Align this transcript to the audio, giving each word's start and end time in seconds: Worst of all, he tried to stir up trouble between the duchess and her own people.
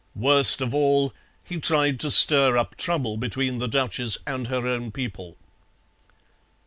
Worst 0.15 0.61
of 0.61 0.73
all, 0.73 1.13
he 1.43 1.59
tried 1.59 1.99
to 1.99 2.09
stir 2.09 2.57
up 2.57 2.75
trouble 2.75 3.17
between 3.17 3.59
the 3.59 3.67
duchess 3.67 4.17
and 4.25 4.47
her 4.47 4.65
own 4.65 4.91
people. 4.91 5.37